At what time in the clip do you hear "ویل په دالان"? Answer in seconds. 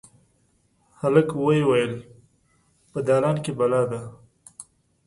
1.69-3.37